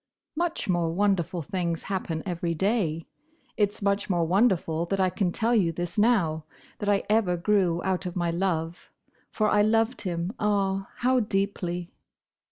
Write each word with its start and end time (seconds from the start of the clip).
"Much 0.35 0.67
more 0.67 0.89
wonderful 0.89 1.43
things 1.43 1.83
happen 1.83 2.23
every 2.25 2.55
day. 2.55 3.05
It's 3.55 3.83
much 3.83 4.09
more 4.09 4.25
wonderful 4.25 4.87
that 4.87 4.99
I 4.99 5.11
can 5.11 5.31
tell 5.31 5.53
you 5.53 5.71
this 5.71 5.95
now: 5.99 6.43
that 6.79 6.89
I 6.89 7.03
ever 7.07 7.37
grew 7.37 7.83
out 7.83 8.07
of 8.07 8.15
my 8.15 8.31
love. 8.31 8.89
For 9.29 9.47
I 9.47 9.61
loved 9.61 10.01
him—ah, 10.01 10.87
how 10.95 11.19
deeply!" 11.19 11.91